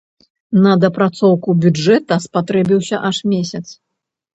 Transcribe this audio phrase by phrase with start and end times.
[0.63, 3.65] На дапрацоўку бюджэта спатрэбіўся аж месяц.